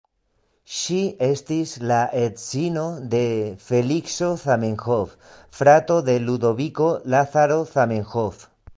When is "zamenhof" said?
4.47-5.15, 7.77-8.47